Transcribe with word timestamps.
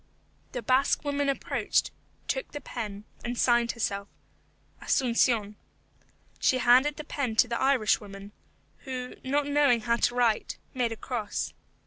The 0.53 0.63
Basque 0.63 1.03
woman 1.05 1.29
approached, 1.29 1.91
took 2.27 2.53
the 2.53 2.59
pen, 2.59 3.03
and 3.23 3.37
signed 3.37 3.73
herself, 3.73 4.07
ASUNCION. 4.81 5.57
She 6.39 6.57
handed 6.57 6.97
the 6.97 7.03
pen 7.03 7.35
to 7.35 7.47
the 7.47 7.61
Irish 7.61 8.01
woman, 8.01 8.31
who, 8.79 9.13
not 9.23 9.45
knowing 9.45 9.81
how 9.81 9.97
to 9.97 10.15
write, 10.15 10.57
made 10.73 10.91
a 10.91 10.97
cross. 10.97 11.53